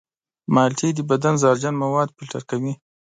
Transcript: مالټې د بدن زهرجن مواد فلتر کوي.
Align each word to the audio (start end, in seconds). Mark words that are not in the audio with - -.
مالټې 0.53 0.89
د 0.95 0.99
بدن 1.09 1.33
زهرجن 1.41 1.73
مواد 1.83 2.09
فلتر 2.15 2.41
کوي. 2.49 2.73